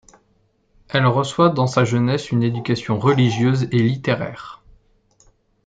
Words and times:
Elle 0.89 1.05
reçoit 1.05 1.49
dans 1.51 1.67
sa 1.67 1.85
jeunesse 1.85 2.31
une 2.31 2.41
éducation 2.41 2.97
religieuse 2.97 3.65
et 3.71 3.77
littéraire. 3.83 4.63